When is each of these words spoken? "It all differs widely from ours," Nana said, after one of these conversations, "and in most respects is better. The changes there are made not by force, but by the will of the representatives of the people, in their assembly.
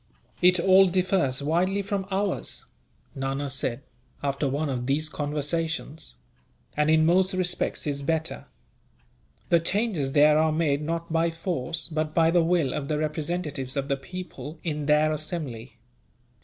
"It 0.41 0.59
all 0.59 0.87
differs 0.87 1.43
widely 1.43 1.83
from 1.83 2.07
ours," 2.09 2.65
Nana 3.13 3.51
said, 3.51 3.83
after 4.23 4.47
one 4.49 4.67
of 4.67 4.87
these 4.87 5.07
conversations, 5.07 6.15
"and 6.75 6.89
in 6.89 7.05
most 7.05 7.35
respects 7.35 7.85
is 7.85 8.01
better. 8.01 8.45
The 9.49 9.59
changes 9.59 10.13
there 10.13 10.39
are 10.39 10.51
made 10.51 10.81
not 10.81 11.13
by 11.13 11.29
force, 11.29 11.87
but 11.87 12.15
by 12.15 12.31
the 12.31 12.43
will 12.43 12.73
of 12.73 12.87
the 12.87 12.97
representatives 12.97 13.77
of 13.77 13.89
the 13.89 13.95
people, 13.95 14.57
in 14.63 14.87
their 14.87 15.13
assembly. 15.13 15.77